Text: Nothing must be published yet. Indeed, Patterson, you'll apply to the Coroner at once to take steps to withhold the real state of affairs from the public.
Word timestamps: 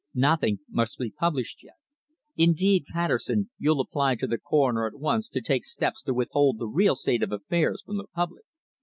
Nothing 0.15 0.61
must 0.67 0.97
be 0.97 1.11
published 1.11 1.61
yet. 1.63 1.75
Indeed, 2.35 2.85
Patterson, 2.91 3.51
you'll 3.59 3.79
apply 3.79 4.15
to 4.15 4.25
the 4.25 4.39
Coroner 4.39 4.87
at 4.87 4.97
once 4.97 5.29
to 5.29 5.41
take 5.41 5.63
steps 5.63 6.01
to 6.01 6.13
withhold 6.15 6.57
the 6.57 6.65
real 6.65 6.95
state 6.95 7.21
of 7.21 7.31
affairs 7.31 7.83
from 7.85 7.97
the 7.97 8.07
public. 8.11 8.45